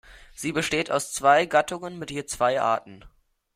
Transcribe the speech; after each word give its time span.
Sie 0.33 0.51
besteht 0.51 0.89
aus 0.89 1.13
zwei 1.13 1.45
Gattungen 1.45 1.99
mit 1.99 2.09
je 2.09 2.25
zwei 2.25 2.59
Arten. 2.59 3.05